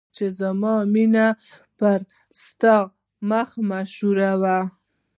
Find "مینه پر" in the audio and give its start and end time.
0.93-1.99